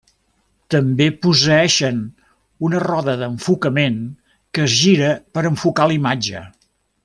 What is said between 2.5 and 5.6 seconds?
una roda d'enfocament que es gira per